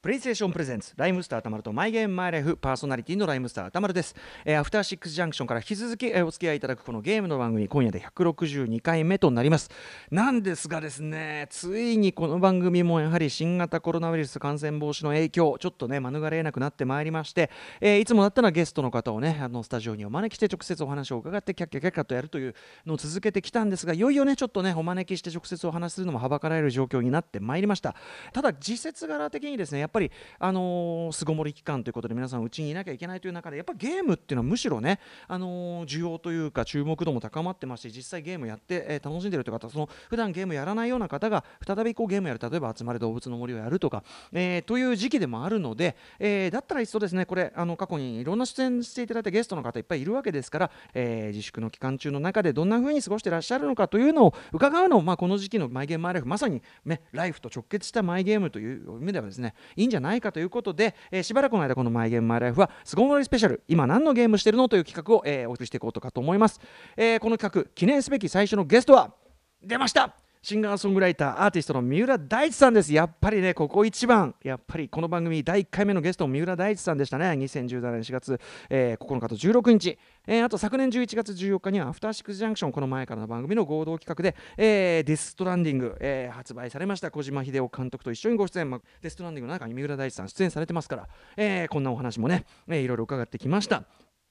[0.00, 9.72] プレイステーションプレゼンツライムスターたまるとマイゲームマイライフパーソナリティのライムスターたまるです、えーアフターシックスジャンクションから引き続き、えーお付き合いいただくこのゲームの番組今夜で162回目となります。
[10.12, 22.54] なんですがですねついにこの番組もやはり新型コロナウイルス感染防止の影響ちょっとね免れなくなってまいりまして、えーいつもだったらゲストの方をねあのスタジオにお招きして直接お話を伺ってキャッキャキャッキャとやるという
[22.86, 27.96] のを続けてきたんですがいよいよねちょっとねお招きして直接お話するのもはばかられる状況になってまいりました。
[28.32, 66.60] ただ時節柄的にですねっぱりあのー巣ごもり期間ということで皆さんうちにいなきゃいけないという中でやっぱゲームっていうのはむしろねあのー需要というか注目度も高まってますし実際ゲームやって、えー楽しんでるという方その普段ゲームやらないような方が再びこうゲームやる例えば集まれ動物の森をやるとか、えーという時期でもあるので、えーだったらいっそですねこれあの過去にいろんな出演していただいたゲストの方いっぱいいるわけですから、えー自粛の期間中の中でどんな風に過ごしてらっしゃるのかというのを伺うのを、まあ、この時期のマイゲームマイライフまさに、ね、ライフと直結したマイゲームという意味ではですねいいんじゃないかということで、えーしばらくの間このマイゲームマイライフはすごもりスペシャル今何のゲームしてるのという企画を、えーお送りしていこうとかと思います、
[66.96, 69.14] えーこの企画記念すべき最初のゲストは
[69.62, 72.94] 出ましたシンガーソングライターアーティストの三浦大知さんです。
[72.94, 74.34] やっぱりねここ一番。
[74.44, 77.26] やっぱりこの番組第1回目のゲスト三浦大知さんでしたね。
[77.26, 87.10] 2017年4月、えー9日と16日、えーあと昨年11月14日にはアフターシックスジャンクションこの前からの番組の合同企画で、えーデストランディング、えー発売されました。
[87.10, 93.82] 小島秀夫監督と一緒にご出演、まあデストランディングの中に三浦大知さん出演されてますから、えーこんなお話もね、えーいろいろ伺ってきました。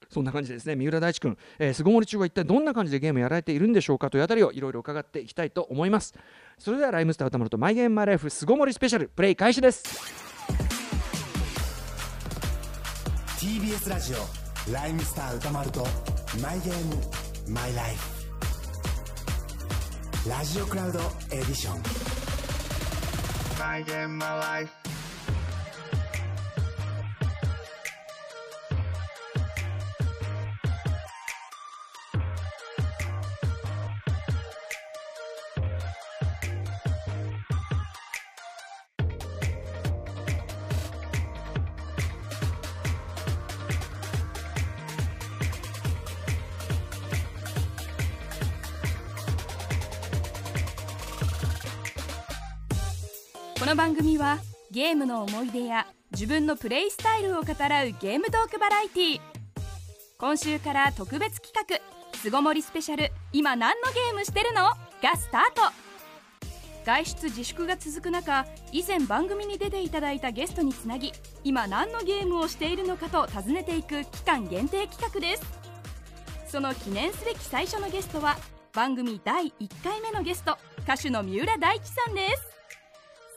[0.08, 0.76] そんな感じでですね。
[0.76, 6.14] 三浦大知君、えー、巣ごもり中は一体どんな感じでゲームやられているんでしょうかというあたりをいろいろ伺っていきたいと思います。
[6.58, 9.84] それではライムスター歌丸とマイゲームマイライフ巣ごもりスペシャルプレイ開始です。
[13.38, 15.86] TBS ラジオライムスター歌丸と
[16.42, 16.96] マイゲーム
[17.52, 18.18] マイライフ
[20.28, 20.98] ラジオクラウド
[21.30, 21.82] エディション。
[23.58, 24.97] My game, my life.
[53.58, 54.38] この番組は
[54.70, 59.20] ゲームの思い出や自分のプレイスタイルを語らうゲームトークバラエティ。
[60.16, 61.80] 今週から特別企画
[62.16, 64.62] 「巣ごもりスペシャル今何のゲームしてるの?」
[65.02, 65.62] がスタート。
[66.86, 75.42] 外出自粛が続く中以前番組に出ていただいたゲストにつなぎ今何のゲームをしているのかと尋ねていく期間限定企画です。
[76.46, 78.36] その記念すべき最初のゲストは
[78.72, 82.57] 番組第1回目のゲスト歌手の三浦大知さんです。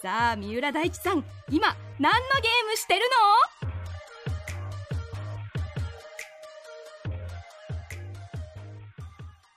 [0.02, 1.68] さあ三浦大知さん今
[2.00, 3.02] 何のゲームしてる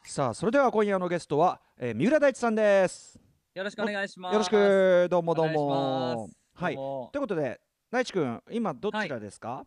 [0.04, 3.19] さあそれでは今夜のゲストは、えー三浦大知さんです。
[3.54, 4.33] よろしくお願いします。
[4.34, 5.09] よろしく。
[5.10, 6.28] どうもどうも。
[6.53, 6.75] はい。
[6.75, 9.65] ということで大知君今どちらですか、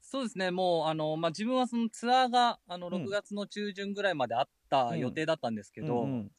[0.00, 2.94] そうですね、もう、あの、まあ、自分はそのツアーが、あの、うん。
[3.04, 6.32] 6月の中旬ぐらいまであった予定だったんですけど、うんうん。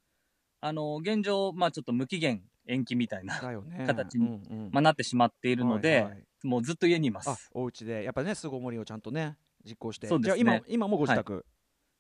[0.60, 3.86] あの、現状、まあ、ちょっと無期限延期みたいな、ね。
[3.86, 4.70] 形にうんうん。
[4.72, 6.24] まあ、なってしまっているので、はいはい。
[6.44, 7.50] もうずっと家にいまあす。
[7.54, 8.04] お家で。
[8.04, 10.08] やっぱね巣ごもりをちゃんとね実行して。
[10.08, 10.44] そうですね。
[10.44, 11.46] じゃあ今今もご自宅、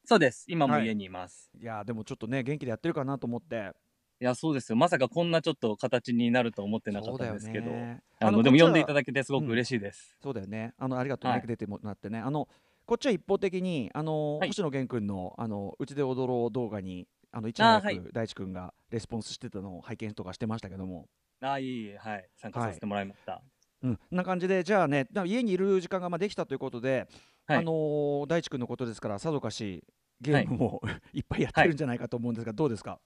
[0.05, 0.45] そうです。
[0.47, 0.85] 今もはい。
[0.85, 1.51] 家にいます。
[1.59, 3.71] い、やでもちょっとね元気でやってるかなと思って。
[4.19, 4.77] い、や、そうですよ。
[4.77, 8.01] まさかこんなちょっと形になると思ってなかったんですけど、ね。
[8.19, 10.15] あの、でも呼んでいただけてすごくうん嬉しいです。
[10.21, 10.73] そうだよね。
[10.77, 11.47] あのありがとうね、はい。
[11.47, 12.19] 出てもらってね。
[12.19, 12.47] あの
[12.85, 14.49] こっちは一方的にあの、はい。
[14.49, 17.95] 星野源君のあのうちで踊ろう動画にあの一あーはい。
[17.95, 21.07] 年役大地君がレスポンスしてたのを拝見とかしてましたけども、
[21.41, 22.29] ああ、いいいい、はい。
[22.37, 23.43] 参加させてもらいました。
[23.81, 24.17] うん、こん。
[24.17, 27.07] な感じでじゃあね家にいる時間がまあできたということで、
[27.47, 27.57] はい。
[27.57, 29.83] あのー大地君のことですからさぞかし
[30.21, 33.01] ゲームも、 い、っぱいやってるんじゃないかと思うんですが、どうですか、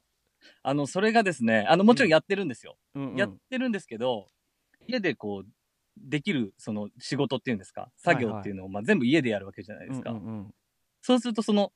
[0.63, 2.77] あの、それがですね、あの、もちろんやってるんですよ。
[2.95, 3.17] うんうん。
[3.17, 4.27] やってるんですけど、
[4.87, 5.49] 家でこう、
[5.97, 10.11] できる、その仕事っていうんですか、作業っていうのを、まあ、全部家でやるわけじゃないですか。
[10.11, 10.55] うんうんうん。
[11.01, 11.73] そうすると、その、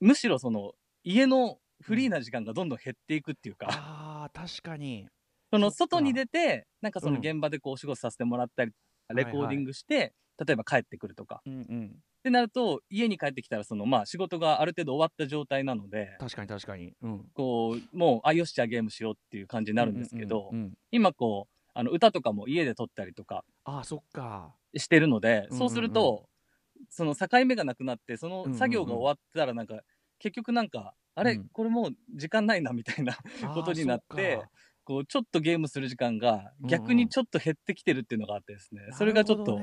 [0.00, 0.74] むしろその、
[1.04, 5.08] 家のフリーな時間がどんどん減っていくっていうか、あー確かに。
[5.50, 7.20] その、外に出て、なんかそのうん。
[7.20, 8.72] 現場でこう、お仕事させてもらったり、
[9.14, 10.14] レコーディングして、
[10.44, 11.42] 例えば帰ってくるとか。
[11.44, 11.96] うんうん。
[11.96, 20.74] ってなると、家に帰ってきたら、その、まあ、仕事がある程度終わった状態なので、確かに確かに、うん、こう、もう、あ、よし、じゃあゲームしようっていう感じになるんですけど、うんうんうん。
[20.92, 24.54] 今こう、あの、歌とかも家で撮ったりとかあーそっか。
[24.76, 25.58] してるので、うんうんうん。
[25.58, 26.28] そうすると、
[26.88, 29.80] その境目がなくなって、その作業が終わったらなんか、
[30.18, 33.16] 結局なんか、あれ、うんこれもう時間ないなみたいな
[33.54, 34.42] ことになって
[34.84, 39.60] こう、ちょっとゲームする時間が逆にちょっと減ってきてるっていうのがあってですね、それがちょっと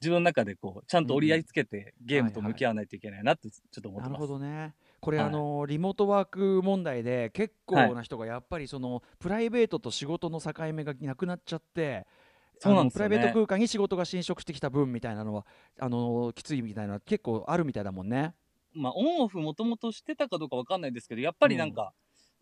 [0.00, 4.20] 自分の中でこう、ちゃんと折り合いつけてゲームと向き合わないといけないなってちょっと思ってます。
[4.20, 4.74] なるほどね。
[5.00, 12.06] これ、はいあのリモートワーク問題で結構な人がやっぱりそのプライベートと仕事の境目がなくなっちゃって。
[12.62, 15.46] そうなんですよねあのプライベート空間に仕事が侵食してきた分みたいなのは
[15.78, 18.34] あのきついみたいな結構あるみたいだもんね。
[18.74, 21.92] まあ、オンオフもともとしてたかどうかわかんないですけど、やっぱりなんか、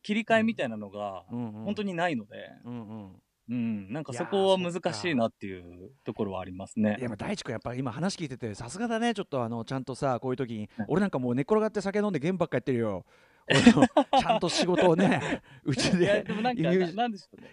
[0.02, 6.96] 切り替えみたいなのが、本当にないので、うんなんかそこは難しいなっていうところはありますね。
[6.98, 7.02] い。
[7.02, 9.14] やまあ大地君やっぱり今話聞いててさすがだね。
[9.14, 13.06] ちょっとあのちゃんとさこういう時にはい俺なんかもう寝っ転がって酒飲んでゲームばっかやってるよ。
[13.48, 16.26] ちゃんと仕事をね うちで。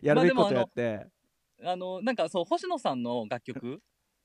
[0.01, 1.07] やるべきことまあやって、
[1.63, 3.81] あの、なんかそう、星野さんの楽曲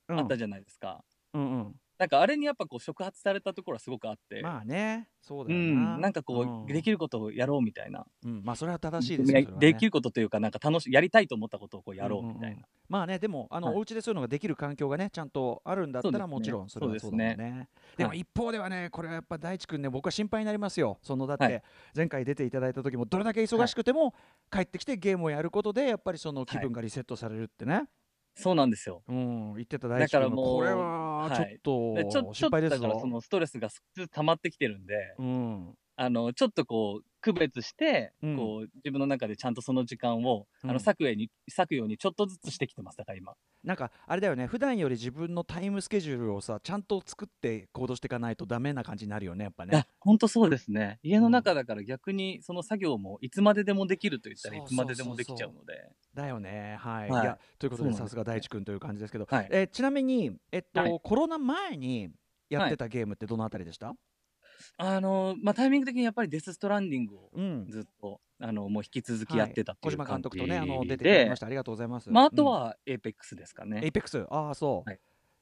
[0.08, 0.18] うん。
[0.18, 1.04] あったじゃないですか。
[1.32, 8.06] うんうんなんかあれにやっぱこう触発されたところはすごくあって、まあねそうだうよな、ん、なんかこう、できることをやろうみたいな。
[8.24, 9.46] うん、まあそれは正しいですね。
[9.58, 12.48] できることというか、なんか楽しい、やりたいと思ったことをこうやろうみたいな。
[12.48, 12.64] んんん。
[12.88, 13.76] まあねでもあの、はい。
[13.76, 17.36] お家でそういうのができる環境がねちゃんとあるんだったらもちろんそれはそうだね。
[17.36, 17.44] で
[17.92, 18.20] すでもはい。
[18.20, 20.98] 一方ではねこれはやっぱ大地君ね僕は心配になりますよ。
[21.02, 21.62] そのだってはい。
[21.94, 24.14] 前回出ていただいた時もどれだけ忙しくても、
[24.50, 27.84] 帰ってきてゲームをやることでやっぱりその気分がリセットされるってね、
[28.40, 29.02] そうなんですよ。
[29.08, 38.36] うん言ってた大だからもうこれはちょっとでちょちょっとだからそのストレスが少しずつ溜まってきてるんで、うんあの、ちょっとこう、区別して、うん。
[38.38, 40.70] こう、自分の中でちゃんとその時間を、うん。
[40.70, 43.34] あの、割くに、割くようにちょっとずつしてきてます、だから今。
[43.62, 44.46] なんかあれだよね。
[44.46, 49.72] 普段より自分のタイムスケジュールをさちゃんと作って行動していかないとダメな感じになるよねやっぱね。
[49.74, 50.98] いや、ほんとそうですね。
[51.02, 55.90] 家の中だから逆に、その作業もいつまででもできると言ったらいつまででもできちゃうので。
[56.14, 56.76] だよね。
[56.80, 57.22] はい、はい。
[57.22, 59.48] い、やということでさすが大知君という感じですけど、はい。
[59.50, 61.00] えーちなみに、えっとはい。
[61.02, 62.08] コロナ前に
[62.48, 63.94] やってたゲームってどのあたりでした、
[64.78, 67.64] あの、まあ、タイミング的にやっぱりデス・ストランディングをうん。
[67.68, 69.94] ずっと、あの、もう引き続きやってたってはい。
[69.94, 72.10] 小島いう感じ監督とねあの出てきでましたありがとうございます。
[72.10, 73.80] まあ、あとはエイペックスですかね。
[73.82, 74.26] エイペックス？
[74.30, 75.00] ああそう、はい。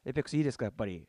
[0.09, 1.09] エイペックスいいですかやっぱり。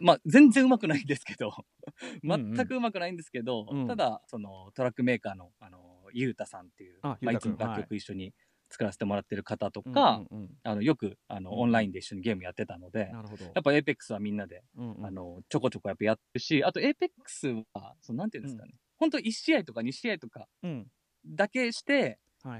[0.00, 1.52] まあ、全然うまくないんですけど、
[2.30, 2.64] うんうん。
[2.64, 3.86] 全くうまくないんですけど、うん。
[3.86, 8.34] ただ、そのトラックメーカーの、あの、ゆうたさんっていう、あまあ、いつも楽曲一緒に
[8.74, 10.50] 作らせてもらってる方とか、うんうんうん。
[10.64, 11.58] あの、よく、あの、うん。
[11.60, 13.12] オンラインで一緒にゲームやってたので、
[13.54, 15.06] やっぱエイペックスはみんなで、うんうん。
[15.06, 20.86] あの、ちょこちょこやっぱやってるし、あとエイペックスは、そのなんていうんですかね、本当1試合とか2試合とかうん。
[21.24, 22.18] だけして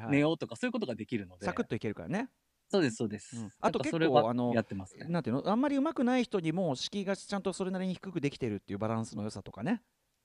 [0.09, 2.29] 寝ようとか、そういうことができるので、サクッといけるからね。
[2.69, 3.37] そうです、そうです。
[3.37, 3.51] うん。
[3.61, 5.07] あと結構あのやってますね。
[5.09, 9.83] なんていうのあんまり上手くない人にも敷居がちゃんとそれなりに低くできてるっていうバランスの良さとかね、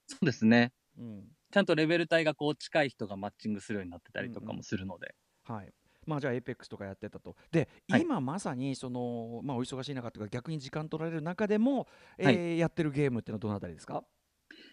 [0.08, 0.72] そうですね。
[0.98, 4.58] うん、ちゃんとレベル帯がこう近い人がマッチングするようになってたりとかうんうん。
[4.58, 5.16] もするので。
[5.44, 5.72] はい。
[6.10, 7.36] まあじゃあエイペックスとかやってたと。
[7.52, 14.04] で、はい今まさにそのまあお忙しい中というか逆に時間取られる中でも、えーはいやってるゲームっていうのはどのあたりですか？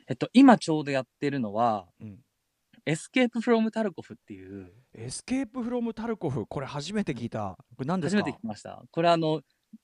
[0.09, 2.19] えっと、今ちょうどやってるのは、うん。
[2.89, 7.57] エスケープフロムタルコフっていう、 Escape from Tarkov これ初めて聞いた。
[7.77, 8.23] これ何ですか？
[8.23, 8.83] 初めて聞きました。
[8.91, 9.43] これあの、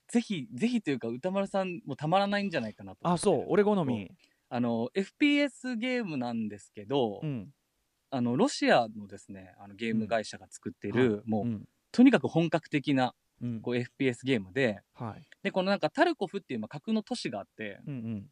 [0.08, 3.44] ぜひ、ぜひというか宇多丸さんもたまらないんじゃないかなと思あ、そう。
[3.48, 4.08] 俺好み。
[4.48, 7.48] あの、FPS ゲームなんですけど、うん。
[8.12, 11.68] あの、ロシアのですね、あのゲーム会社が作ってる、はいもう、うん。
[11.92, 13.60] とにかく本格的なうん。
[13.60, 15.22] こう FPS ゲームで、はい。
[15.42, 18.26] で、このなんかタルコフっていうまあ架空の都市があって、うん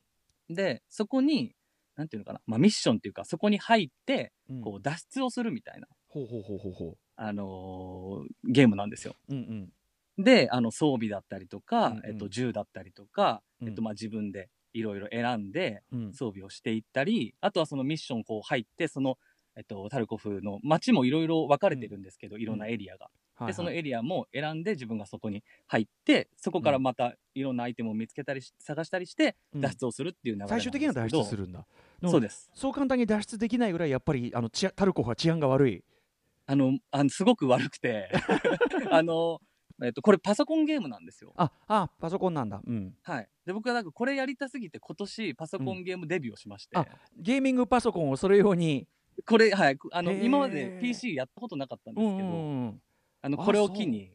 [0.50, 1.54] で、そこに、
[1.96, 4.56] なんていうのかな、まあミッションっていうか、そこに入って、うん。
[4.56, 9.16] うんこう脱出をするみたいな、ほうほうほうほうほあのーゲームなんですよ。
[9.28, 9.34] う。
[9.34, 9.72] うん
[10.18, 16.04] で、あの装備だったりとか、うんうんえっと、銃だったりとか、うんえっと、まあ自分でいろいろ選んでうん。
[16.06, 16.12] うん。
[16.12, 19.18] 装備をしていったり、あとはそのミッションこう入って、その、
[19.56, 23.06] えっと、タルコフの街もいろいろ分かれてるんですけど、いろんなエリアが。
[23.34, 31.66] はいで、そのはいエリアも選んで自分がそこに入って、そこからまたいろんなアイテムを見つけたりし、探したりして、うん脱出をするっていう流れ最終的には脱出するんだ。
[32.02, 32.50] そうです。
[32.54, 35.84] そう簡単に脱出できないぐらいやっぱりあの治安タルコフは治安が悪い。
[36.46, 38.10] あの、あのすごく悪くて、
[38.90, 39.40] あの、
[39.82, 41.32] えっと、これパソコンゲームなんですよ。
[41.36, 42.60] あ、あ、パソコンなんだ。
[42.62, 42.94] うん。
[43.02, 43.28] はい。
[43.46, 48.86] で、僕はなんかこれやりたすぎて今年パソコンゲームデビューをしまして、あゲーミングパソコンをそれ用に。
[49.26, 49.78] これ、はい。
[49.92, 52.80] あの、今まで PC やったことなかったんですけど、ん。
[53.22, 54.12] あの、あこれを機に、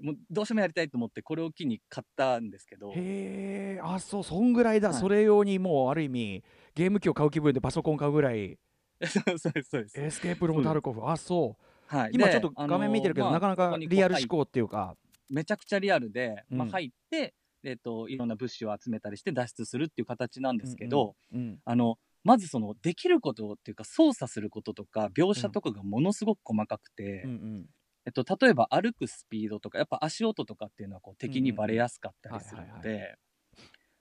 [0.00, 8.58] もうどうしてもやりたいと思って、これを機に買ったんですけど、へえ、あ、そう、そんぐらいだ、はいそれ用にもうある意味ゲーム機を買う気分でパソコン買うぐらい。
[9.06, 10.00] そ うそうです、そうです。
[10.00, 11.64] エスケープロムタルコフ、あ、そう。
[11.86, 12.10] はい。
[12.12, 14.96] 今でちょっと画面見てるけど、あのなかなかリアル思考っていうか。
[15.30, 21.60] めちゃくちゃリアルで、まあ、うん入って、えっと、いろんな物資を集めたりして脱出するっていう形なんですけど、うん。
[21.64, 27.66] あの、まずその、できることっていうか、操作することとか、描写とかがものすごく細かくて、うんうん。
[28.06, 33.16] えっと、例えば歩くスピードとか、やっぱ足音とかっていうのはこう敵にバレやすかったりするので、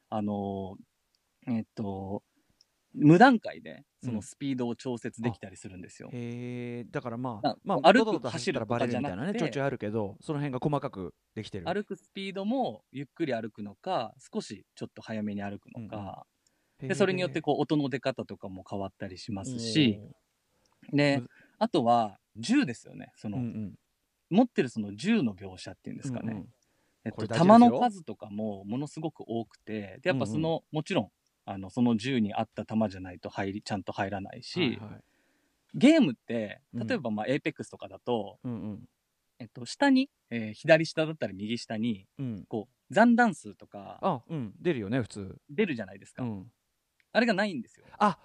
[0.09, 0.77] あの、
[1.47, 2.23] えっと、
[2.93, 4.15] 無段階でそうん。
[4.15, 6.09] のスピードを調節できたりするんですよ。
[6.13, 6.83] へえ。
[6.85, 11.65] だからまああまあ歩く走ったらバレるみたいなね走るとかじゃなくてちょいちょいあるけどその辺が細かくできてる。
[11.65, 16.25] 歩くスピードもゆっくり歩くのか少しちょっと早めに歩くのか、
[16.87, 19.99] でそれによってこう音の出方とかも変わったりしうますし、
[20.91, 23.11] でむあとは銃ですよね。
[23.15, 23.73] その、うんうん。
[24.29, 26.47] 持ってるその銃の描写っていうんですかね、うんうん。
[27.05, 31.09] えっこと弾の数とかもものすごく多くてでやっぱその、もちろん
[31.45, 35.03] あのその銃に合った弾じゃないと入りちゃんと入らないし、はいはい。
[35.75, 36.87] ゲームってうん。
[36.87, 38.79] 例えばまあ APEX とかだと、うんうん。
[39.39, 42.45] えっと、下に、えー左下だったり右下にうん。
[42.47, 44.53] こう残弾数とかあうん。
[44.59, 45.37] 出るよね普通。
[45.49, 46.51] 出るじゃないですか、うん
[47.13, 47.85] あれがないんですよ。
[47.97, 48.17] あ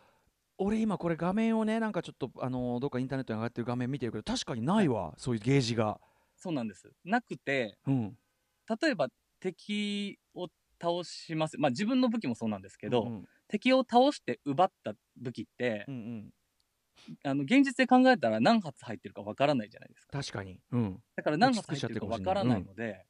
[0.58, 6.00] 俺今これ画面をねなんかちょっとあのどっかインターネットに上がってる画面見てるけど確かにないわそういうゲージが。
[6.36, 6.90] そうなんです。
[7.04, 8.16] なくてうん。
[8.82, 9.08] 例えば
[9.40, 10.48] 敵を
[10.80, 11.58] 倒します。
[11.58, 16.30] まあ自分の武器もそうなんですけど、うん敵を倒して奪った武器って、うんうん。
[17.24, 20.18] あの現実で考えたら何発入ってるかわからないじゃないですか。
[20.18, 20.60] 確かに。
[20.70, 21.02] うん。
[21.16, 23.06] だから何発入ってるかわからないので、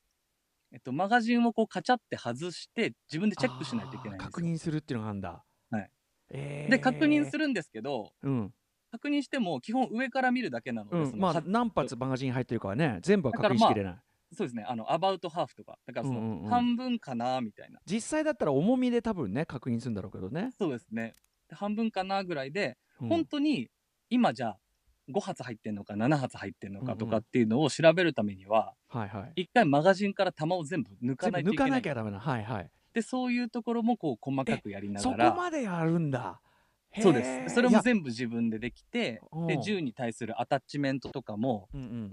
[0.72, 5.28] えっと、マガジンをこうカチャって外して自分でチェックしないといけない確認するっていうのがあるんだ。
[5.30, 5.47] はい
[6.30, 6.70] えー。
[6.70, 8.52] で確認するんですけどうん。
[8.90, 11.18] 確認しても基本上から見るだけなので、うん。
[11.20, 13.96] まあ何発マガジン入ってるかはね全部は確認しきれない。
[14.32, 14.64] そうですね。
[14.66, 16.42] あのアバウトハーフとかだからそうんうんうん。
[16.44, 20.50] の半分かなみたいな、実際だったら重みで多分ね確認するんだろうけどね。
[20.58, 21.14] そうですね。
[21.48, 23.08] で半分かなぐらいで、うん。
[23.08, 23.68] 本当に
[24.10, 24.58] 今じゃあ
[25.10, 29.42] 5発入ってんのか7発入ってんのかとうんうんかっていうのを調べるためには、はいはい。
[29.42, 32.20] 一回マガジンから弾を全部抜かないといけなないきゃダメな。
[32.20, 36.40] はいはいでそういうところもこう細かくやりなそこがらまでやるんだ。
[37.00, 37.54] そうです。
[37.54, 39.46] それも全部自分でできてうん。
[39.46, 41.68] で銃に対するアタッチメントとかも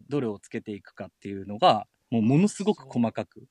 [0.10, 3.48] どれをつけていくかっていうのがもうものすごく細かく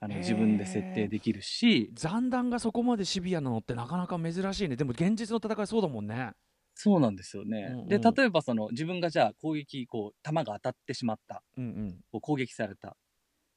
[0.00, 1.90] あの自分で設定できるし。
[1.94, 4.76] 残弾がそこまでシビアなのってなかなか珍しいね。
[4.76, 6.32] でも現実の戦いそうだもんね。
[6.74, 7.88] そうなんですよね、うんうん。
[7.88, 11.42] で例えばその自分がじゃあ攻撃こう弾が当たってしまった。
[11.56, 12.00] うんうん。
[12.12, 12.90] こう攻撃された。
[12.90, 12.92] っ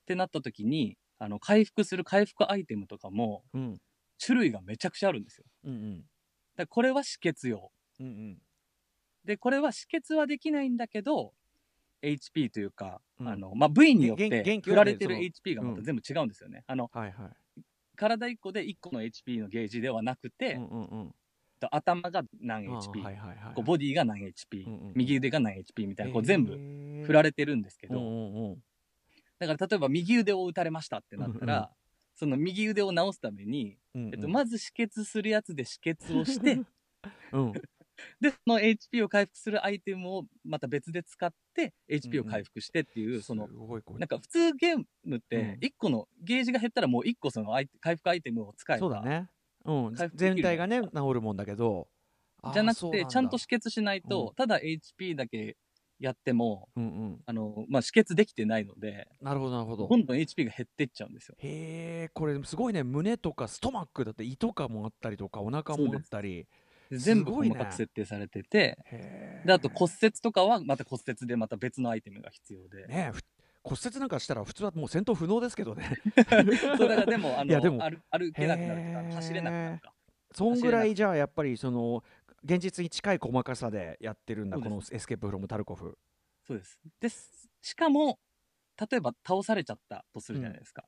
[0.05, 3.77] てなった時にあの回復する回復アイテムとかもうん。
[4.23, 5.45] 種類がめちゃくちゃあるんですよ。
[5.63, 6.03] うんうん。
[6.57, 7.71] だこれは止血用。
[7.99, 8.37] うんうん。
[9.25, 11.33] でこれは止血はできないんだけど
[12.01, 13.27] HP というか、うん。
[13.27, 17.61] あのまあ、部位によって振られてる HP がまた全部違うんですよね、あのはいはい。
[17.95, 21.11] 体1個で1個の HP のゲージではなくて、うんうんうん。
[21.59, 23.53] と頭が何 HP、はいはいはい。
[23.55, 28.57] こうボディが何 HP、うんうん右腕が何 HP みたいなこう全部部振られてるんですけど、うんうんうん
[29.39, 31.67] だから例えば右腕を打たれましたってなったら、うんうん
[32.19, 34.13] その右腕を治すために、うんうん。
[34.13, 36.59] えっと、まず止血するやつで止血をして
[37.31, 37.53] うん。
[38.19, 45.21] でその HP を回復するアイテムをまた別で使って HP を回復してっていう、そのすごいこれなんか普通ゲームっうん。
[45.21, 49.29] て1個のゲージが減ったらもう1個その回復アイテムを使えばそうだね。
[49.63, 49.95] うん。
[50.13, 51.87] 全体がね治るもんだけど。
[52.53, 54.35] じゃなくてちゃんと止血しないと、うん。
[54.35, 55.55] ただ HP だけ
[55.99, 57.21] やってもうんうん。
[57.25, 59.87] あの、まあ、止血できてないのでなるほどなるほど。
[59.87, 61.35] どんどん HP が減っていっちゃうんですよ。
[61.39, 62.83] へえこれすごいね。
[62.83, 66.47] 胸とかストマックだって胃とかもあったりとかお腹もあったり。
[66.89, 73.11] で全部細かく設定されてて、へーであと骨折とかはまた骨折でまた別のアイテムが必要で、ね
[73.61, 75.97] 骨折なんかしたら普通はもう戦闘不能ですけどね。
[76.77, 77.79] そうだからでもあのいやでも。
[77.79, 79.93] 歩歩けなくなるとか走れなくなるか。
[80.31, 82.03] そんぐらいじゃあやっぱりその
[82.43, 85.97] 現実に近い細かさでやってるんだこのエスケープフロムタルコフ。
[86.45, 86.79] そうです。
[86.99, 87.49] です。
[87.61, 88.19] しかも
[88.79, 90.83] 例えば倒されちゃったとするじゃないですか、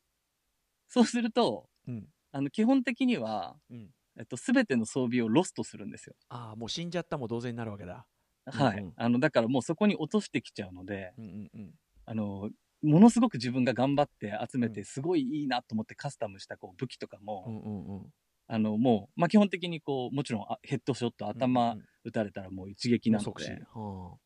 [0.87, 2.07] そうするとうん。
[2.31, 3.89] あの基本的には、うん。
[4.17, 6.15] えっと、全ての装備をロストするんですよ。
[6.29, 8.05] ああもう死んじゃったも同然になるわけだ。
[8.45, 8.93] はい、うんうん。
[8.95, 11.71] あのだからもうそこに落としてきちゃうのでうんうんうん。
[12.05, 12.49] あの
[12.81, 18.13] ものすごく自分が頑張って集めうんてすごいいいなと思ってカスタムしたこう武器とかも、うんうんうん
[18.53, 21.85] あのもう、まあ、基本的にこうもちろんあヘッドショット頭うんうん。
[22.03, 23.47] 撃たれたらもう一撃なの即死。
[23.47, 24.17] で、はあ。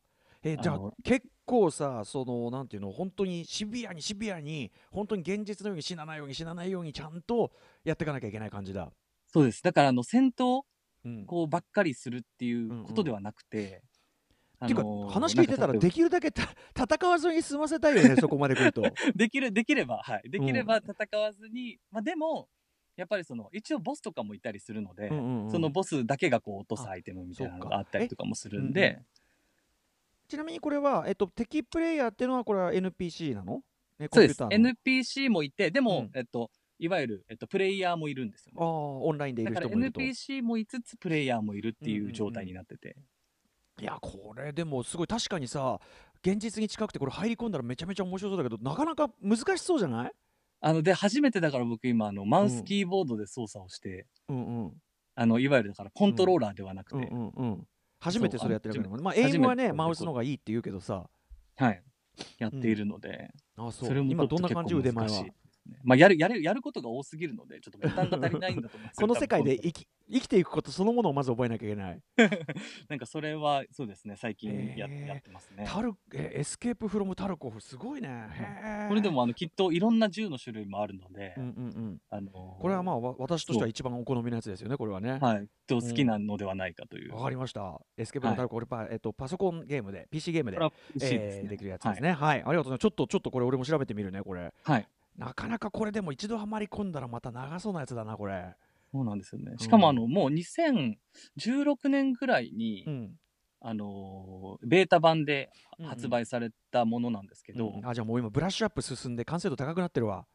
[0.42, 7.52] えじゃあ結構さそのなんていうの本当にシビアにシビアに本当に現実のように死なないように死なないようにちゃんと
[7.84, 8.90] やっていかなきゃいけない感じだ、
[9.26, 9.62] そうです。
[9.62, 10.62] だからあの戦闘
[11.04, 13.82] うん、こうばっかりするっていうことではなくて、
[14.64, 16.42] っていうか話聞いてたらできるだけた
[16.76, 18.82] 戦わずに済ませたいよねそこまで来ると。
[19.14, 20.30] できるできればはい。
[20.30, 22.48] できれば戦わずに、まあでも
[22.96, 25.50] やっぱりその一応ボスとかもいたりするので、うんうんうん。
[25.50, 29.00] そのボスだけがこう落とすアイテムみたいなのがあったりとかもするんで、
[30.28, 33.62] ちなみにこれは、えっと、敵プレイヤーっていうのはこれは NPC なの、
[33.98, 34.42] ね、そうです。
[34.42, 36.18] NPC もいてでも、うん。
[36.18, 38.70] えっといわゆる、えっと、プレイヤーもいるんですよああね
[39.08, 40.00] オンラインでいだからる人もいると。
[40.00, 42.96] NPC もいつつプレイヤーもいるってうんうんうんいう状態になってて、
[43.80, 45.80] いやこれでもすごい確かにさ
[46.22, 50.12] 現実に近くてこれ入り込んだらめちゃめちゃ面白そうだけどなかなか難しそうじゃない？
[50.66, 54.72] あので初めてだから僕今あのマウスキーボードで操作をして、うんうん。
[55.14, 57.66] あの、いわゆるだからコントローラーではなくて、うんうんうん。
[58.00, 61.08] 初めてそれやってるからそうまあエイムはね初めてマウスの方がいいって言うけどさ。
[61.56, 61.82] はい。
[62.38, 64.74] やっているので、あそれも今どんな感じ？
[64.74, 65.24] 腕前は
[65.84, 72.00] まあ、やる、やる、やることが多すぎるので、ちょっとボタンが足りないんだと思いますよ この世界で生き生きていくことそのものをまず覚えなきゃいけない
[72.88, 75.64] なんかそれは、そうですね、最近や,、えーやってますね。
[75.66, 87.14] タルえエスケープフロムタルコフすごいねへーこれでも、あの、きっといろんな銃の種類もあるので、うんうんうんあのーこれはまあわ私としては一番お好みのやつですよねこれはねはい、と好きなのではないかという。
[87.14, 87.80] わかりました。
[87.96, 91.20] Escape from Tarkov、これパ、えっと、パソコンゲームで、PC ゲームでですね。
[91.20, 92.12] えーできるやつですね。
[92.12, 92.80] はい、ありがとうございます。
[92.80, 94.42] ちょっと、ちょっとこれ俺も調べてみるね、これ。
[94.42, 94.52] はい。
[94.64, 94.88] はい。
[95.16, 98.54] なかなかこれでも一度はまり込んだらまた長そうなやつだな、これ。
[98.92, 99.52] そうなんですよね。
[99.58, 103.16] しかも、あの、もう2016年ぐらいに、うん。
[103.60, 105.50] あのーベータ版で
[105.82, 110.26] 発売されたものなんですけど、うんあ、じゃあもう今ブラッシュアップ進んで完成度高くなってるわ。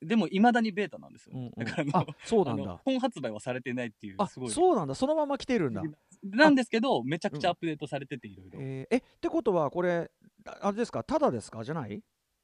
[0.00, 1.32] でも、いまだにベータなんですよ。
[1.36, 2.80] うんうんだからあそうなんだ。
[2.84, 4.94] 本発売はされてないっていうあ、すごいそうなんだ。
[4.94, 5.82] そのまま来てるんだ。
[6.22, 10.10] なんですけどめちゃくちゃアップデートされてていろいろえってことは、これ、
[10.46, 11.64] ああれですか、ただですか？
[11.64, 12.00] じゃない？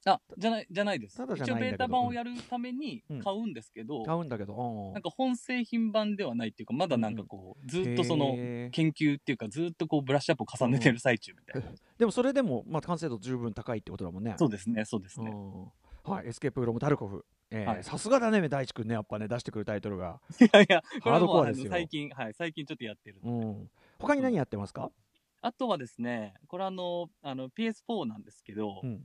[0.07, 4.55] あじゃないじゃないですただじゃ一応ないんだけどベータ版をやるためにうん買うんですけど、買うんだけど。
[4.55, 8.35] うんなんか本製品版ではないっていうかまだなんかこう、ずっとその
[8.71, 14.35] 研究っていうかずっとこうブラッシュアップを重ねてる最中みたいな、 でもそれでも、まあ、完成度十分高いってことだもんね。
[14.39, 17.25] そうですねそうですね、うんはい、エスケープフロムタルコフ。
[17.83, 20.21] さすがだね、大地君ね、やっぱね、出してくるタイトルが。
[20.41, 23.71] いやいやこれハードコアですよ最近はい最近ちょっとやってる、うん。
[23.99, 24.91] 他に何やってますか？
[25.43, 29.05] あとはですねこれあのあの PS4 なんですけど、うん。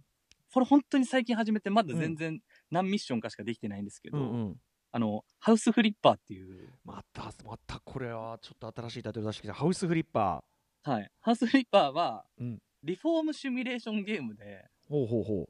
[0.55, 2.39] これ本当に最近始めてまだ全然
[2.71, 4.55] 何ミッションかしかできてないんですけど、うんうん。
[4.93, 9.53] あのハウスフリッパーっていうまた、またこれはちょっと新しいタイトル出してきた。
[9.53, 10.45] ハウスフリッパ
[10.83, 11.11] はい。
[11.19, 14.89] ハウスフリッパーは、うんリフォームシミュレーションゲームで、ー。
[14.89, 15.49] ほうほうほ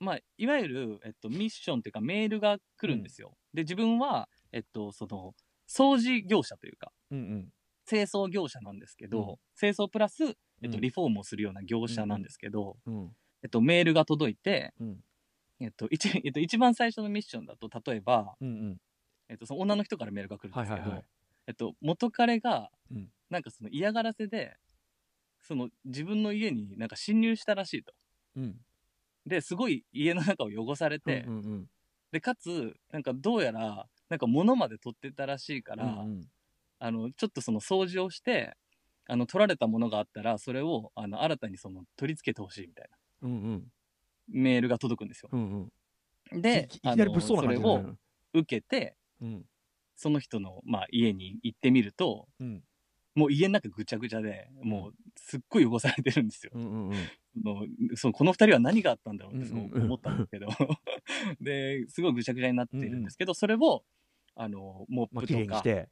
[0.00, 3.36] まあ、いわゆる、えっと、ミッションっていうかメールが来るんですよ。
[3.52, 5.34] で、自分は、えっと、その、
[5.68, 7.14] 掃除業者というか、う。
[7.14, 7.48] うんうん。
[7.86, 13.16] 清掃業者なんですけど、うん清掃プラス、えっと、うんリフォームをするような業者なんですけど、うん。
[13.44, 15.04] えっと、メールが届いて、うん。
[15.60, 18.80] えっと、一、 えっと、一番最初のミッションだと、例えば、うんうん。
[19.28, 21.04] えっと、その女の人からメールが来るんですけど、はいはいはい
[21.46, 24.56] えっと、元彼がうん、なんかその嫌がらせで、
[25.42, 27.92] その自分の家になんか侵入したらしいと。
[28.36, 28.60] うん。
[29.26, 31.70] で、すごい家の中を汚されて、うんうん
[32.12, 36.30] で、かつ、なんかどうやら、なんか物まで取ってたらしいから、うんうん
[36.78, 38.56] あの、ちょっとその掃除をして、
[39.06, 43.64] あの、取られたものがあったら、それを、あの、新たにその、取り付けてほしいみたいなうんうん
[44.26, 45.28] メールが届くんですよ。
[45.32, 45.70] うん
[46.32, 46.40] うん。
[46.40, 47.94] でい、いきなり物騒なそれをだね
[48.32, 49.44] 受けて、うん
[49.96, 52.62] その人の、まあ、家に行ってみると、うん
[53.14, 56.50] もう家の中ぐちゃぐちゃで、もう、すっごい汚されてるんですよ。
[56.52, 56.96] うんうんうん。
[57.44, 60.48] のそのこの二人は何があったんだろうってすごく思ったんですけど、
[61.40, 63.84] ですごいぐちゃぐちゃになってるんですけど、それを
[64.34, 65.88] あのモまあ、ップとか、綺麗にして。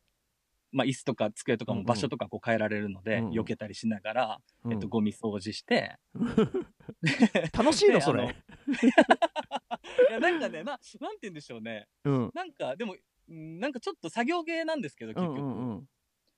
[0.73, 5.97] まあ、椅子とか机とかうんうんも場所とかこう変えられるので、うんうん避けたりしながら、うんえっと、ゴミ掃除して、
[7.53, 8.25] 楽しいの、でそれ。
[10.09, 12.31] いやなんかねななんて言うんでしょうねうん。
[12.35, 12.97] なんかでも
[13.29, 15.89] うんなんかちょっと作業系なんですけどうん結局、うんうん。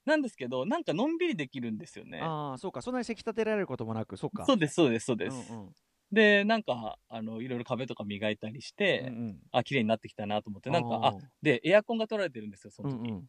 [0.05, 2.83] なんですけどなんかのんびりできるんですよねああ、そうか。
[2.83, 4.45] そんなにせき立てられることもなく、そうか。
[4.45, 5.75] そうですそうですそうです、うんうん
[6.13, 12.99] でなんかあのいろいろ壁とか磨いたりして、うんうんあ綺麗になってきたなと思ってなんかあーで、エアコンが取られてるんですよ、その時。
[12.99, 13.25] うんうん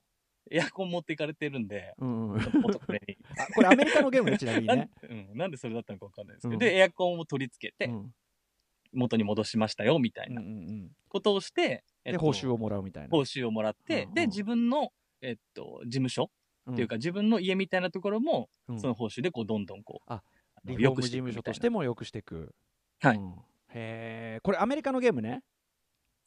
[0.52, 2.40] エアコン持っていかれてるんで、うんうん。
[2.62, 3.18] 元彼に。
[3.38, 4.90] あこれアメリカのゲームね、ちなみにね。
[5.10, 8.14] うん、なんでそれだったのかわかんないですけど、うんで、エアコンを取り付けて、うん
[8.94, 12.12] 元に戻しましたよ、みたいうんうなんことをして、うん。
[12.14, 13.10] で、報酬をもらうみたいな。
[13.10, 16.32] 報酬をもらって、うんうんで、自分の、えっと、事務所
[16.66, 20.24] うんっていうか、自分の家みたいなところも、うんその報酬で、こう、どんどんこう、あ
[20.64, 21.80] のリフォーム事務所としても。
[21.80, 22.56] も良くしていく。
[23.02, 23.36] はいうん
[23.76, 24.40] へえ。
[24.42, 25.44] これアメリカのゲームね。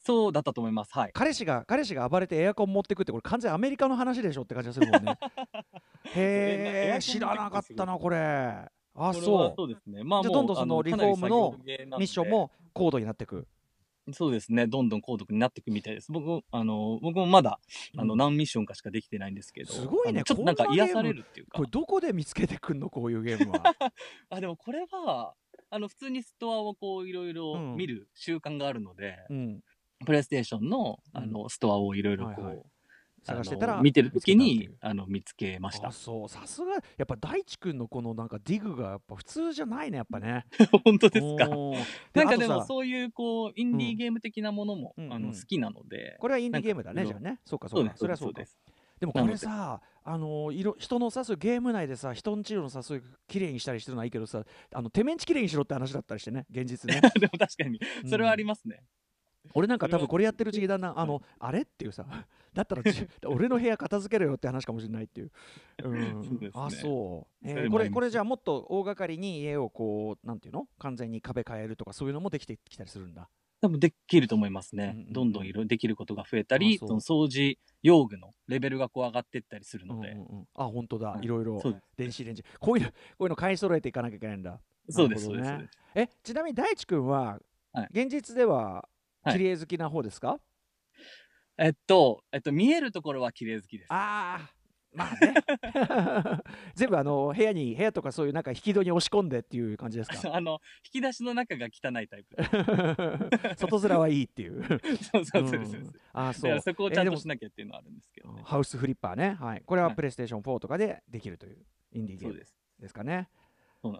[0.09, 0.91] そうだったと思います。
[0.93, 1.11] はい。
[1.13, 5.19] 彼氏が彼氏が暴れてエアコン持ってくってこれ完全アメリカの話でしょって感じがするもんね。
[6.15, 8.17] へえ、知らなかったなこれ。
[8.17, 10.03] あ、これはそそうですね。
[10.03, 13.47] まあ、じゃどんどんそのあリフォームのミッションも高度になっていく。
[14.11, 16.11] そうですね、どんどん高度になっていくみたいです。
[16.11, 17.59] 僕、あの、僕もまだ、
[17.95, 19.71] あの、うん何ミッションかしかできてないんですけど。
[19.71, 21.69] すごいねちょっとなんか癒されるっていうかこれ。
[21.69, 22.89] どこで見つけてくんの？
[22.89, 23.61] こういうゲームは。
[24.31, 25.35] あ、でもこれは、
[25.69, 29.63] あの、普通にストアをこう、いろいろうん見る習慣があるので、うん。
[30.05, 32.65] プレイステーションの、あうんの、ストアをいろいろこう、はいはい
[33.21, 35.91] 探してたら見てる時にあの、見つけましたあ。
[35.91, 40.45] そうさすがやっぱ大地君のこのなんかディグがやっぱ普通じゃないねやっぱね。
[40.85, 41.47] 本当ですか？
[42.15, 46.15] なんかでも、そういう、こう、インディーゲーム的なものも、うんうんあの、好きなので。
[46.19, 47.39] これはインディーゲームだねじゃあね。
[47.45, 48.45] そうかそううです、それはそうで。
[48.45, 48.57] す。
[48.99, 56.99] でもこれさあのいろ人のさそういうゲーム内でさ人んちのさそういう綺麗にしたりしてるのはいいけどさあの手面ち綺麗にしろって話だったりしてね現実ね。
[57.17, 58.83] でも確かに、それはありますね。
[59.53, 62.05] 俺なんか多分これやってるうちにだんだんあのあれっていうさ
[62.53, 65.31] だったらち 俺の部屋片付けろよって話かもしれないっていう、
[65.83, 66.23] うん。
[66.23, 66.49] そうね。
[66.53, 70.67] あそう、えーこれこれじゃあもっと大掛かりに家をこうなんていうの？
[70.79, 73.29] 完全に壁変えるとかそういうのもできてきたりするんだ。
[73.61, 74.93] 多分できると思いますね。
[74.95, 80.11] うんどんどんいろできることが増えたり、あその掃除用具のレベルがこう上がっていったりするので。
[80.11, 80.47] うんうんうん。
[80.55, 81.61] あ本当だ、はいいろいろ
[81.95, 82.43] 電子レンジ。
[82.59, 84.59] こういうのこういうの買い揃えていかなきゃいけないんだ。
[84.89, 85.33] そうです、ね。
[85.33, 85.79] そうですそうです。
[85.95, 87.39] えちなみに大地君は、
[87.71, 87.89] はい。
[87.91, 88.88] 現実では
[89.23, 89.37] はい。
[89.37, 90.39] 綺麗好きな方ですか、
[91.57, 93.93] えっと、えっと、見えるところは綺麗好きです。
[93.93, 94.53] ああ
[94.91, 95.35] まあね。
[96.73, 100.17] 全部あの部屋に部屋とかそういうなんか引き戸に押し込んでっていう感じですか？
[100.35, 102.35] あの、引き出しの中が汚いタイプ。
[103.55, 104.63] 外面はいいっていう。
[105.11, 105.75] そうそうそうです。
[105.75, 105.91] うん。
[106.13, 106.59] あそう。
[106.61, 108.41] そこをちゃんとしなきゃっていうのはあるんですけどね。
[108.43, 109.37] ハウスフリッパーね。
[109.39, 109.61] はい。
[109.63, 109.95] これははい。
[109.95, 112.39] プレイステーション4とかでできるというインディーゲーム。
[112.79, 112.93] です。
[112.93, 113.29] かね。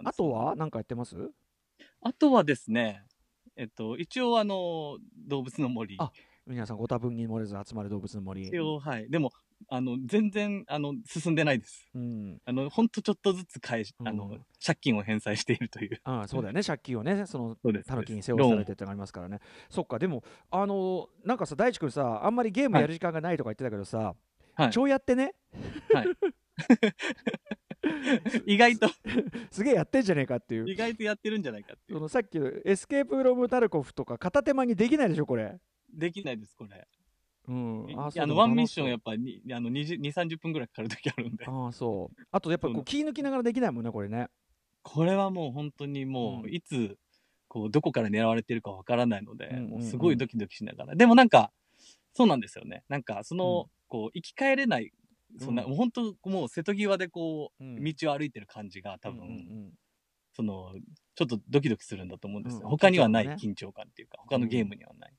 [0.03, 1.15] あとは何かやってます？
[2.01, 3.05] あとはですね、
[3.59, 5.97] えっと、一応あの、動物の森。
[5.99, 6.11] あ
[6.47, 9.09] 皆さんご多分に漏れず集まる動物の森一応、はい。
[9.09, 9.31] でも、
[9.67, 11.85] あの、全然、あの、進んでないです。
[11.93, 15.99] うんあの、ほんとちょっとずつ返し、あのうん、借金を返済しているという。
[16.05, 17.89] ああ そうだよね借金をねそのそうです。
[17.89, 24.15] タヌキに背負わされてってのがありますからねそっかでもあのなんかさ大地君さあんまりゲームやる時間がないとか言ってたけどさ、
[24.55, 25.33] はい超やってね
[28.45, 28.89] 意外と、
[29.51, 30.69] すげえやってんじゃねえかっていう。
[30.69, 31.97] 意外とやってるんじゃないかっていう。
[31.97, 35.57] そのさっきのエスケープロムタルコフとか片手間にできないでしょこれ。
[35.93, 36.87] できないです、これ。
[37.47, 37.85] うん。
[37.97, 41.45] あそうの、ワンミッションややっぱに、あの、20、2、30分ぐらいかかるときあるんで。
[41.45, 42.21] ああそう。
[42.31, 42.81] あとやっぱこそう。
[42.81, 44.27] う気抜きながらできないもんねこれね。
[44.83, 46.97] これはもう本当にもういつ、
[47.47, 49.69] こう、どこから狙われてるかわからないので、うんうんうん。
[49.71, 50.95] もうすごいドキドキしながら。
[50.95, 51.51] でもなんか、
[52.13, 52.83] そうなんですよね。
[52.89, 53.69] なんか、その、うん。
[53.87, 54.91] こう、生き返れない、
[55.37, 55.69] そんな、うん。
[55.69, 57.83] もう本当、もう瀬戸際でこう、うん。
[57.83, 59.73] 道を歩いてる感じが多分、うんうん
[60.31, 60.73] その、
[61.15, 62.61] ちょっとドキドキするんだと思うんですよ。
[62.63, 62.69] うん。
[62.69, 65.13] 他にはない緊張感っていうか、他のゲームにはない。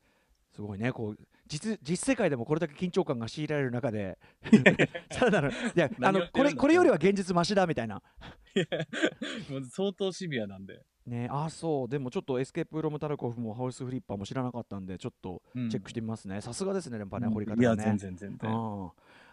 [0.55, 0.93] すごいね。
[0.93, 4.19] こう実実世界でもこれだけ緊張感が強いられる中で
[5.11, 8.03] さらなるいやあのこれこれよりは現実マシだみたいな。
[9.49, 10.83] もう相当シビアなんで。
[11.07, 11.89] ねあそう。
[11.89, 16.41] でもちょっとエスケープロムタルコフもハウスフリッパーも知らなかったんでちょっとチェックしてみますね。
[16.41, 18.51] さすがですねやっぱね掘り方いや、全然全然。
[18.51, 18.55] う
[18.87, 18.91] ん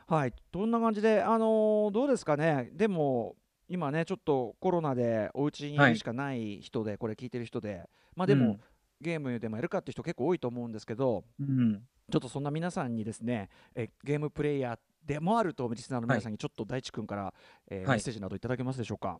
[0.08, 3.36] はい、どんな感じで、あのーどうですかね、でも
[3.68, 7.84] 今ね、ちょっとコロナでお家にいしかない人で、これ聞いてる人で、
[8.16, 8.58] まあでも、
[9.02, 11.84] ゲームでもやるかって人結構多いと思うんですけど、うん、うん。
[12.10, 17.34] ちょっとそんな皆さんにですね、えゲームプレイヤーでもあるとリスナーの皆さんにちょっと大地君から、
[17.70, 17.88] えーはい。
[17.90, 19.20] メッセージなどいただけますでしょうか？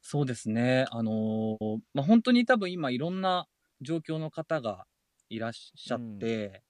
[0.00, 0.86] そうですね。
[0.90, 3.48] あのーまあ、本当に多分今いろんな
[3.80, 4.86] 状況の方が
[5.28, 6.62] いらっしゃって、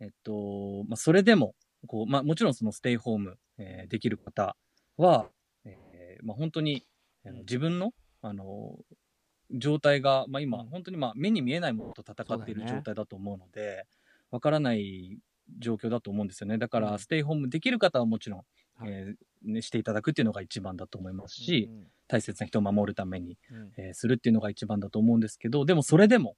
[0.00, 1.54] えっと、まあ、それでも、
[1.86, 4.56] こう、まあ、もちろんそのステイホーム、えーできる方
[4.96, 5.30] は、
[5.64, 6.86] えーまあ、本当に、
[7.24, 8.96] 自分の、あのー
[9.52, 10.68] 状態が、まあ、今、うん。
[10.70, 13.86] 本当にまあ目に見えないものと戦っている状態だと思うので、
[14.32, 15.18] わからない
[15.60, 16.58] 状況だと思うんですよね。
[16.58, 16.84] だかうん。
[16.84, 18.42] ら、ステイホームできる方はもちろん、
[18.74, 18.90] はい。
[18.90, 23.72] えーね、していただくっていうのが一番だと思いますし、うん大切な人を守るために、うん。
[23.76, 26.36] えーするっていうのが一番だと思うんですけど、でもそれでも、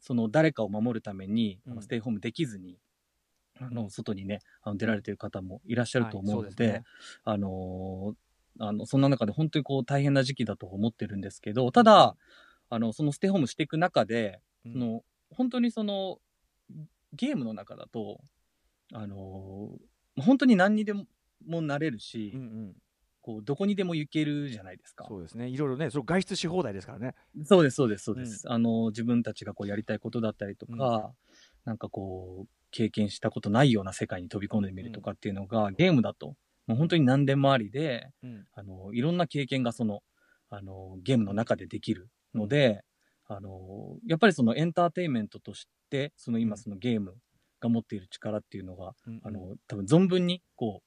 [0.00, 1.76] その誰かを守るために、あうん。
[1.76, 2.78] のステイホームできずに、
[3.60, 6.84] あの、外にね、あの出られてる方もいらっしゃると思うので、はいですね。
[7.24, 8.16] あのー
[8.58, 12.16] あの、そんな中で本当にこう大変な時期だと思ってるんですけど、ただ、
[12.70, 14.72] あの、そのステイホームしていく中で、うん。
[14.72, 16.18] その、本当にその、
[17.12, 18.20] ゲームの中だと、
[18.92, 21.06] あのー本当に何にでも
[21.60, 22.76] なれるし、うんうん。
[23.20, 25.04] こう、どこにでも行けるじゃないですか。
[25.06, 27.14] そうですね、いろいろね、それ外出し放題ですからね。
[27.44, 28.50] そうです、そうです、そうです。
[28.50, 31.12] あの、自分たちがこうやりたいことだったりとか、うん。
[31.66, 36.34] なんかこう、経験したことないような世界に飛び込んでみるとかっていうのが、ゲームだと、
[36.66, 38.44] もう本当に何でもありで、うん。
[38.52, 40.00] あの、いろんな経験がその、
[40.50, 42.82] あの、ゲームの中でできるので、
[43.28, 46.42] あの、やっぱりそのエンターテインメントとして、そのうん。
[46.42, 47.14] 今そのゲーム
[47.60, 49.20] が持っている力っていうのが、うん。
[49.24, 50.82] あの、多分存分に、こ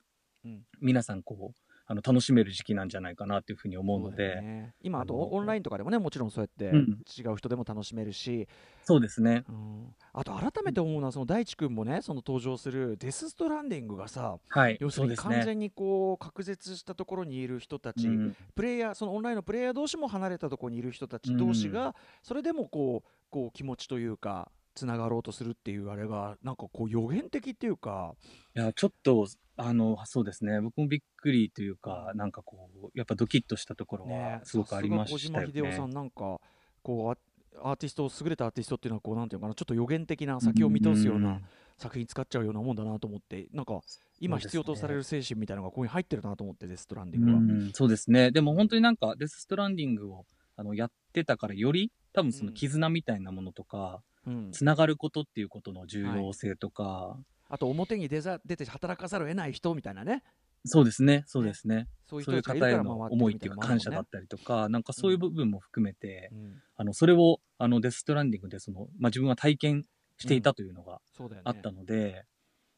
[0.46, 0.64] う、うん。
[0.80, 4.76] 皆さんこう、あの、楽しめる時期なんじゃないかなっていうふうに思うので、ね。
[4.84, 7.04] 今あとオンラインとかでもねもちろんそうやってうん。
[7.18, 8.48] 違う人でも楽しめるし、
[8.84, 9.44] そうですね。
[9.50, 9.96] うん。
[10.14, 14.78] あと改めて思うのはその大地君もねその登場するデス・ストランディングがさはい。
[14.80, 15.16] 要するに。
[15.16, 18.36] 完全にこう隔絶したところにいる人たち、うん。
[18.54, 28.14] プレイヤーそのオンラインのプレイヤー同士も離れたところにいる人たち同士が、それでもこうこう気持ちというかつながろうとするっていうあれがなんかこう予言的っていうか
[28.56, 29.28] いや、ちょっと、
[29.58, 30.60] あの、そうですね。
[30.62, 35.88] 僕もびっくりというか、なんかこう、やっぱドキッとしたところねはすごくありましたよさすが小島秀夫さね。
[35.88, 36.40] んなんか
[36.82, 37.18] こうア
[37.62, 41.42] アーティスト優れたアーティストっていうのはこうなんていうのかなちょっと予言的な先を見通すような
[41.78, 43.82] 作品使っちゃうようなもんだなと思ってなんか
[44.20, 47.38] 今必要とされる精神みたいなのがここに入ってるなと思ってデス・ストランディングは。
[47.38, 48.32] うん、そうですね。
[48.32, 50.26] でも本当になんか、デス・ストランディングを
[50.60, 54.52] あのやってたから、より、多分その絆みたいなものとか、うん。
[54.52, 57.18] つながることっていうことの重要性とか、
[57.48, 60.22] あと表に出ざ出て働かざるを得ない人みたいなね。
[60.66, 61.88] そうですね、そうですね。
[62.10, 66.62] そういう方への思いったていうか感謝だったりとか、なんかそういう部分も含めて、うん。
[66.76, 69.86] あの、それを、あの、デストランディングで、その、まあ、自分は体験
[70.18, 71.00] していたというのが
[71.46, 72.26] あったので、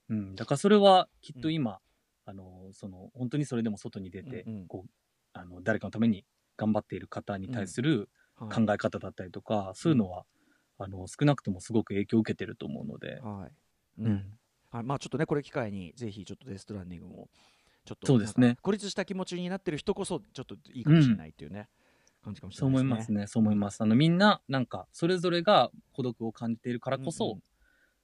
[0.09, 1.79] うん、だからそれはきっと今、
[2.25, 4.67] あの、その、本当にそれでも外に出て、うんうん。
[4.67, 4.89] こう、
[5.33, 6.23] あの、誰かのために
[6.61, 8.49] 頑張っている方に対するはい。
[8.65, 10.25] 考え方だったりとか、そういうのは、
[10.77, 13.51] あの、少なくともすごく影響を受けてると思うので、はい、
[13.99, 14.07] うん。
[14.07, 14.39] うん。
[14.71, 17.29] はい、まあちょっとねこれ機会にぜひちょっとデストランディングも
[17.85, 18.57] ちょっとそうですね。
[18.61, 21.67] 孤立した気持ちになってる人こそちょっといいかもしれないっていうね、
[22.23, 22.93] 感じかもしそうれないですね。
[22.93, 23.81] 思いますね、そう思います。
[23.81, 27.41] あの、みんな、なんか、それぞれが孤独を感じているからこそ、うんうん。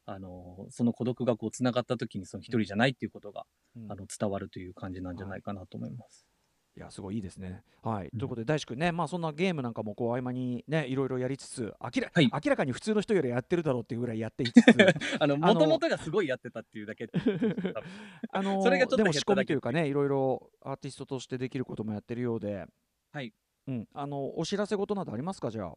[0.06, 3.92] あの、その孤独がこう、繋がった時に、その一人じゃないっていうことが、うん。
[3.92, 6.28] あの、伝わるという感じなんじゃないかなと思います。
[6.30, 6.37] い
[6.80, 7.64] やすごいいいですね。
[7.82, 8.20] はい、うん。
[8.20, 12.30] ということで大志くんねまあそんなゲームなんかもこう合間にねいろいろやりつつ明ら,、はい。
[12.32, 15.28] 明らかに普通の人よりやってるだろうっていうぐらいやっていつつ。
[15.38, 17.10] もともとがすごいやってたっていうだけ。
[18.32, 22.66] あのそれがちょっとでも仕込みというかねいろいろアーティストとしてできることもやってるようで、
[23.12, 23.34] はい。
[23.68, 25.74] うん、あのお知らせ事などありますかじゃあ？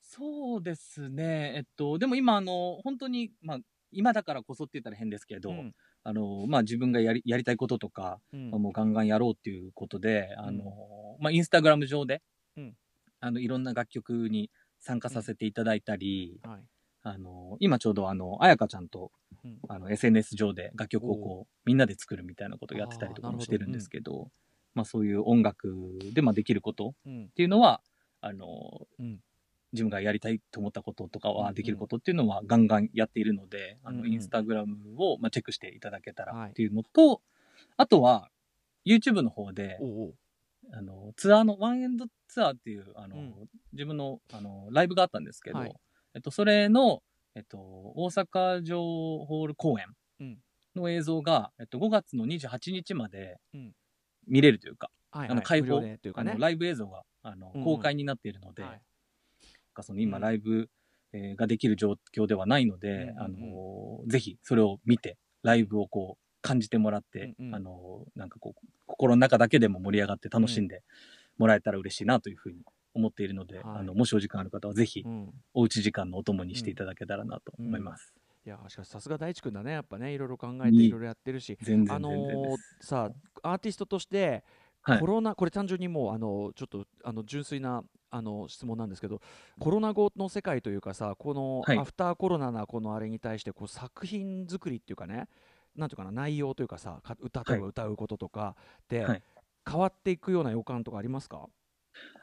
[0.00, 1.54] そうですね。
[1.56, 3.58] えっと、でも今、あの、本当に、まあ、
[3.90, 5.74] 今だからこそって言ったら変ですけど、うん
[6.04, 8.50] あの、まあ、自分がやり、やりたいこととか、うん。
[8.50, 12.22] もうガンガンやろうっていうことで、あの、まあ、インスタグラム上で、
[12.56, 12.74] うん。
[13.20, 16.60] あの、いろんな楽曲に参加させていただいたり、はい。
[17.06, 19.12] あの、今ちょうどあの、あやかちゃんと、
[19.44, 19.58] うん。
[19.68, 24.28] あの、SNS 上で楽曲をこう、みんなで作るみたいなことをやってたりとかもしてるんですけど、
[24.74, 27.24] まあそういう音楽で、まあできることうん。
[27.24, 27.80] っていうのは、
[28.20, 29.20] あの、うん
[29.74, 31.42] 自分がやりたいと思ったこととかうんうん。
[31.44, 34.04] はできることっていうのはガンガンやっているので、あの、うん。
[34.06, 36.34] うんインスタグラムを、まあ、チェックしていただけたはい。
[36.36, 37.20] らっていうのと、
[37.76, 38.30] あとは、
[38.86, 39.78] YouTube の方で、
[40.72, 43.34] あの、ツアーの、ワンエンドツアーっていう、あの、うん。
[43.72, 45.74] 自分の、あの、ライブがあったんですけど、はい。
[46.14, 47.02] えっと、それの、
[47.34, 49.86] えっと、大阪城ホール公演
[50.20, 50.38] うん。
[50.76, 53.72] の映像が、えっと、5月の28日までうん。
[54.26, 56.30] 見れるというか、はいあの、開放、無料でというかね。
[56.32, 57.64] あの、ライブ映像が、あのうんう、ん。
[57.64, 58.72] 公開になっているので、はい。
[58.72, 58.80] なん
[59.74, 60.22] かその今、うん。
[60.22, 60.70] ライブ、
[61.12, 63.18] えーができる状況ではないので、うんうんうん。
[63.20, 67.54] あのーぜひそれを見て、ライブをこう、感じてもらって、うんうん。
[67.54, 70.82] あのーなんかこう、心の中だけでも盛り上がって楽しんで
[71.38, 72.62] もらえたら嬉しいなというふうに
[72.94, 73.64] 思っているので、はい。
[73.80, 75.30] あの、もしお時間ある方はぜひう、ん。
[75.52, 78.14] おうち時間のお供にしていただけたらなと思います。
[78.46, 79.72] いやしかしさすが大地君だね。
[79.72, 81.56] やっぱねいろいろ考えていろいろやってるし。
[81.88, 82.88] あのーす。
[82.88, 83.10] さ
[83.42, 84.44] アーティストとして
[84.84, 85.00] はい。
[85.00, 89.20] コロナ、これ単純にもうあのちょっとあの純粋なあの質問なんですけど
[89.58, 91.78] コロナ後の世界というかさこのはい。
[91.78, 95.26] アフターコロナなこのあれに対してこう作品作りっていうかね
[95.74, 98.54] なんていうかな内容というかさか歌例えば歌うこととか
[98.88, 99.22] で、はい。
[99.68, 101.46] 変わっていくような予感とかありますか、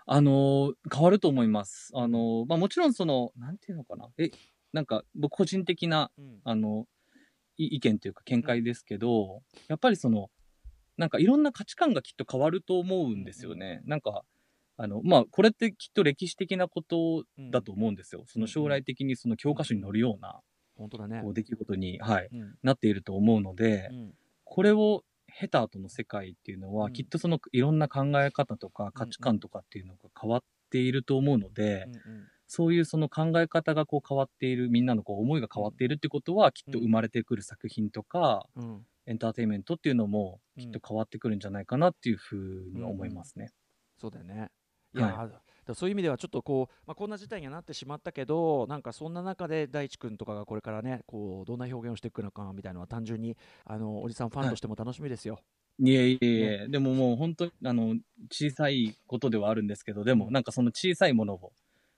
[0.06, 1.92] あのー変わると思います。
[1.96, 4.10] あのーまあもちろんその、なんていうのかな？
[4.20, 4.30] え、
[4.72, 6.40] なんか僕個人的なうん。
[6.44, 6.86] あの、
[7.58, 10.30] い意見というか見解ですけど、やっぱりその、
[10.98, 13.82] なんかいろんな価値観がきっと変わると思うんですよね。
[13.86, 14.24] なんか、
[14.78, 18.24] あの、まあ、これってきっと歴史的なことだと思うんですよ。
[18.28, 20.40] その将来的にその教科書に載るような、
[20.78, 21.22] 本当だね。
[21.22, 22.56] こう、出来事に、はい、うん。
[22.64, 24.14] なっていると思うのでう、ん。
[24.44, 26.94] これを経た後の世界っていうのは、うん。
[26.94, 32.02] きっとそのいろんな考え方とか価値観とかっていうのが変わっていると思うので、うんうん
[32.54, 43.52] そういうその考え方がこう変わっている、みんなのこう思いが変わっているってことは、きっと生まれてくる作品とか、うんエンターテインメントっていうのもうんきっと変わってくるんじゃないかなっていうふうには思いますね。
[43.98, 44.50] そうだよね。
[44.94, 45.74] いや、はい。
[45.74, 55.40] そういう意味ではちょっとこう、まあ、こんな事態にはなってしまったけどなんかそんな中で大地君とかがこれからねこうどんな表現をしていくのかみたいなのは単純にあのおじさんファンとしても楽しみですよ。
[55.80, 57.96] いえいえいえ、でももう本当にあの
[58.30, 61.54] 小さいことではあるんですけど、でもなんかその小さいものを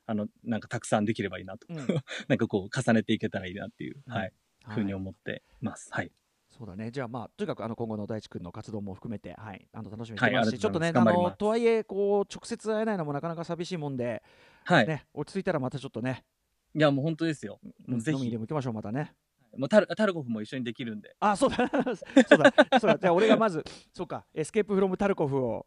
[0.05, 1.77] あのなんかたくさんできればいいなと、うん。
[2.27, 4.75] なんかこう重ねていけたらいいなっていう、うんはい、はい。
[4.75, 5.89] ふうに思ってます。
[5.91, 6.11] はい。
[6.57, 14.21] そうだねじゃあまあとにかくあの今後の大地君の活動も含めて、はい、あの楽しみにしはいてますし、ありがとうございちょっとねあのとはいえこう直接会えないのもなかなか寂しいもんで、
[14.65, 14.87] はい。
[14.87, 16.23] ね、落ち着いたらまたちょっとね
[16.75, 17.59] いやもう本当ですよ。
[17.87, 19.13] もうぜひ飲みにでも行きましょうまたね。
[19.57, 21.15] もうタルタルコフも一緒にできるんで。
[21.19, 21.57] あそうだ。
[22.27, 22.53] そうだ。
[22.79, 22.97] そうだ。
[22.97, 23.63] じゃあ俺がまず
[23.93, 24.25] そうか。
[24.33, 25.65] エスケープフロムタルコフを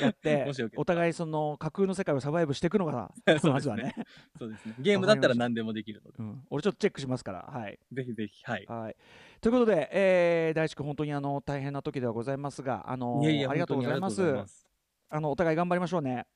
[0.00, 3.12] やって お互いその架空の世界をサバイブしていくのが
[3.44, 3.94] まずはね、
[4.38, 4.74] そうですね。
[4.78, 7.42] ゲームだったら何でもできるので、うん、俺ちょっとチェックしますから。
[7.42, 8.66] はい、ぜひぜひ、はい。
[8.66, 8.96] はい、
[9.40, 14.66] ということで、えー、大地君本当にあの大変な時ではございますがあのありがとうございます。
[15.08, 16.26] あのお互い頑張りましょうね。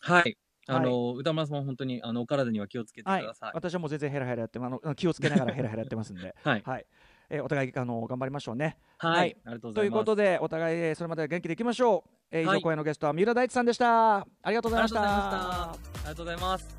[0.00, 0.36] はい。
[0.68, 3.50] あの、歌丸さんも本当にあのお体には気をつけてくはいださい。
[3.54, 6.34] 私はもう全然ヘラヘラやってあの気をつけながらヘラヘラやってますんで。
[6.44, 6.62] はい。
[6.64, 6.86] はい、
[7.30, 8.78] えーお互いあの頑張りましょうね。
[8.98, 9.36] はい。
[9.74, 9.92] といいう。
[9.92, 12.56] ことでお互いえーそれまで元気でいきましょう、えー以はい。
[12.56, 14.16] 上今夜のゲストは三浦大知さんでした。
[14.18, 15.00] ありがとうございました。
[15.02, 16.76] ありがとうございます。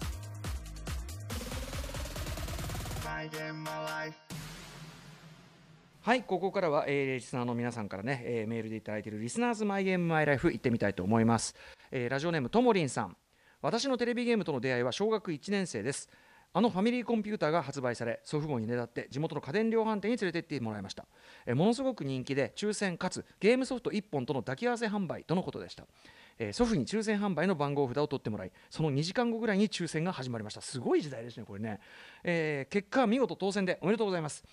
[6.02, 6.24] はい。
[6.24, 11.54] ここからは、えーリスナーの皆さんからね、えーメールでいただいているリスナーズマイゲームマイライフ行ってみたいと思います、
[11.92, 13.18] えーラジオネームともりんさん
[13.62, 16.10] 私のテレビゲームとの出会いは小学1年生です。
[16.52, 21.06] あのファミリーコンピューターが発売され祖父母にねだって地元の家電量販店に連れて行ってもらいました。
[21.46, 25.86] えものすごく人気で抽選かつゲームソフト1本との抱き合わせ販売とのことでした。
[26.40, 30.62] えー祖父に抽選販売の番号札を取ってもらいその2時間後ぐらいに抽選が始まりました。
[30.62, 31.80] すごい時代ですねこれね、
[32.24, 34.44] えー結果見事当選でおめでとうございます。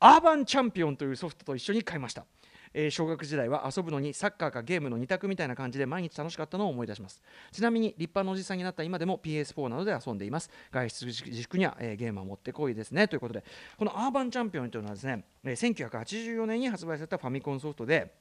[0.00, 2.24] アーバンチャンピオンというソフトと一緒に買いました、
[2.74, 7.22] えー小学時代は遊ぶのにサッカーかゲームの2択みたいな感じで毎日楽しかったのを思い出します。
[7.52, 10.50] ちなみに立派なおじさんになった今でも PS4 などで遊んでいます。
[10.70, 13.08] 外出自粛には、えーゲームは持ってこいですね。
[13.08, 13.44] ということで
[13.76, 18.12] このアーバンチャンピオンというのはですね、え1984年に発売されたファミコンソフトで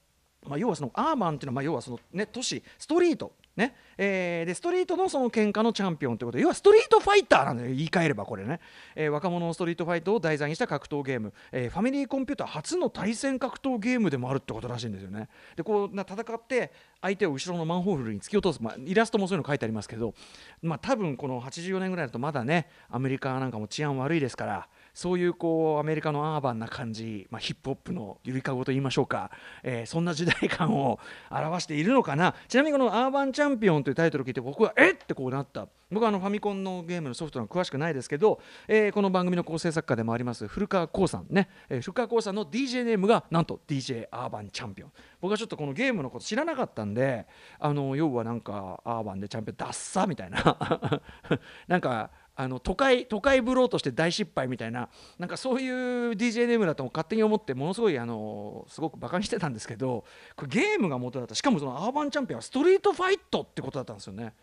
[0.47, 3.76] まあ、要はそのアーバンというのはまあ要はそのね都市ストリートね。
[3.98, 6.38] えーでストリートのその喧嘩のチャンピオンということ。
[6.38, 7.69] で要はストリートファイターなんだよ。
[7.69, 8.60] 言い換えればこれね、
[8.95, 15.30] えー若者のストリートファイトを題材にした格闘ゲーム、えーファミリーコンピューター初の対戦格闘ゲームでもあるってことらしいんですよね。
[15.56, 20.13] でこうな戦って相手を後ろのマンホールに突き落とす、まあ、イラストもそういうの書いてありますけど。
[20.62, 29.31] まあ多分この84年ぐらいだとまだねアメリカなんかも治安悪いですからそういうこうアメリカのアーバンな感じ、まあ、ヒップホップのゆりかごと言いましょうか、
[29.63, 30.99] えーそんな時代感を
[31.31, 32.35] 表しているのかな。
[32.49, 34.95] ちなみにこの「アーバンチャンピオン」というタイトルを聞いて僕はえっ？
[34.95, 35.69] てこうなった。
[35.89, 44.91] 僕はあのファミコンのゲームのソフトの詳しくないですけど、えーこの番組の構成作家でもあります古川光さんね、えー古川光さんの DJ ネームがなんと DJ アーバンチャンピオン。
[45.21, 47.25] 僕はちょっとこのゲームのこと知らなかったんで
[47.57, 51.01] あの要はなんかアーバンでチャンピオンダッサみたいな。
[51.69, 60.06] なんかあの都会都会ブローとして大失敗みたいななんかそういう DJ ネームだと勝手に思ってものすごいあのすごくバカにしてたんですけど
[60.38, 61.36] これゲームが元だった。
[61.36, 64.34] しかもそのアーバンチャンピオンはストリートファイトってことだったんですよね。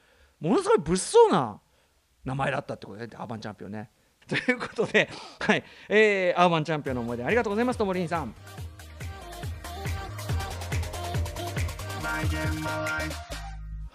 [0.40, 1.59] ものすごい物騒な
[2.26, 3.88] 名前だったってことで、ねアーバンチャンピオンね。
[4.28, 5.09] ということで、
[5.40, 5.64] はい。
[5.88, 8.35] えーアーバンチャンピオンの思い出ありがとうございますともりんさん。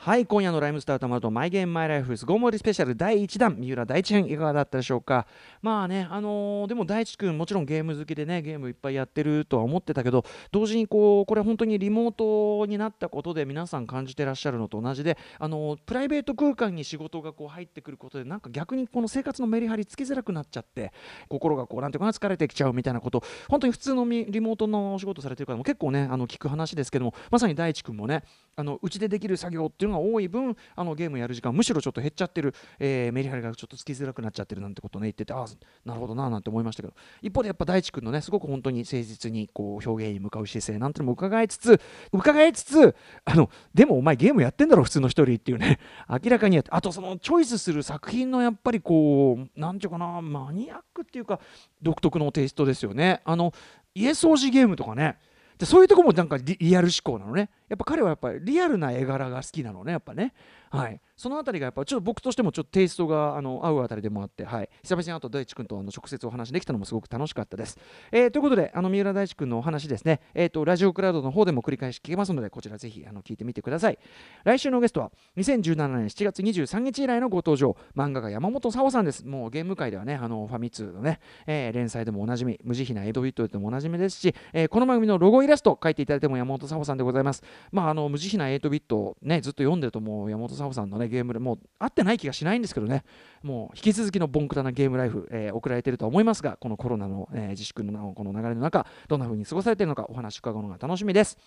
[0.04, 3.56] はい今夜のライムスターたまるとマイゲームマイライフスゴーモリスペシャル第1弾。
[3.60, 5.28] 三浦大知編いかがだったでしょうか？
[5.62, 20.92] まあねあのーでも大地君もちろんゲーム好きでねゲームいっぱいやってるとは思ってたけど同時にこうこれ本当にリモートになったことで皆さん感じてらっしゃるのと同じであのープライベート空間に仕事がこう入ってくることでなんか逆にこの生活のメリハリつきづらくなっちゃって
[21.30, 28.24] 心がこうなんていうかな疲れてきちゃうみたいなこと本当に普通のリモートのお仕事されてる方も結構ねあの聞く話ですけどもまさに大地君もね
[28.56, 35.46] あのうちでできる作業っていうのが多い分あのゲームやる時間むしろちょっと減っちゃってる、えーメリハリがちょっとつきづらくなっちゃってるなんてことね言っててああ
[35.86, 36.94] なるほどななんて思いましたけど。
[37.22, 41.80] 一方でやっぱ大地君のねすごく本当に誠実にこう表現に向かう姿勢なんてのも伺いつつ
[42.12, 51.40] 伺いつつあのでもお前ゲームやってんだろ普通の一人っていうね 明らかにあとそのチョイスする作品のやっぱりこうなんていうかなマニアックっていうか
[51.82, 53.22] 独特のテイストですよね。
[53.26, 53.54] あの
[53.94, 55.18] 家掃除ゲームとかね
[55.62, 57.52] でそういうとこもなんかリリアル思考なのね。
[57.69, 60.34] やっぱ彼はやっぱりリアルな絵柄が好きなのねやっぱね。
[60.72, 67.78] はいそのあたりがやっぱちょっと僕としてもちょっとテイストがあの合うあたりでもあって、はい、久々にあと大地君とあの直接お話できたのもすごく楽しかったです。
[68.12, 74.00] えーということであの三浦大地君のお話ですね、えー、とラジオクラウドの方でも繰り返し聞けますのでこちらぜひあの聞いてみてください。
[74.44, 79.24] 来週のゲストは2017年7月23日以来のご登場漫画家山本沙央さんです。
[79.28, 87.44] もうゲーム界ではねあのファミ通のね、えー連載でもおなじみ無慈悲なエドビットでもおなじみですし、えーこの番組のロゴイラスト描いていただいても山本沙央さんでございます。
[87.72, 93.04] まああの無慈悲な8ビットねずっと読んでるともう山本サホさんのねゲームでもう合ってない気がしないんですけどね。
[93.43, 101.38] もう引き続きのボンクラなゲームライフ、えー送られてると思いますがこのコロナの、えー自粛のこの流れの中どんな風に過ごされているのかお話伺うのが楽しみです、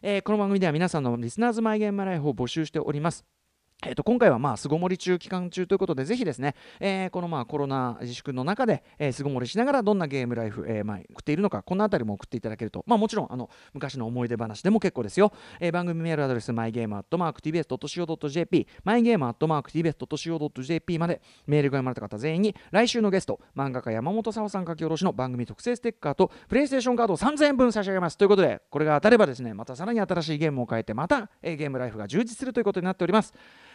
[0.00, 3.41] えーこの番組では皆さんのリスナーズマイゲームライフを募集しております。
[3.84, 28.16] えー、と今回は巣ごもり中期間中ということでぜひですね、えーこのまあコロナ自粛の中で、えー巣ごもりしながらどんなゲームライフ、えーまあ、送っているのかこのあたりも送っていただけると、まあ、もちろんあの昔の思い出話でも結構ですよ、えー番組メールアドレス mygame.tbs.co.jp mygame.tbs.co.jp までメールが読まれた方全員に来週のゲスト漫画家山本沙さん書き下ろしの番組特製ステッカーとプレイステーションカードを3000円分差し上げます。
[28.16, 33.32] ということでこれが当たればですねまたさらに新しいゲームを変えてまた、えーゲームライフが充実するということになっております。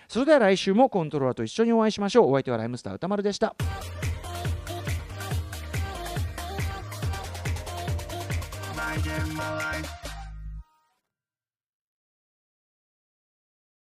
[0.07, 2.29] それでは来週もコントローラーと一緒にお会いしましょう。
[2.29, 3.55] お相手はライムスター歌丸でした。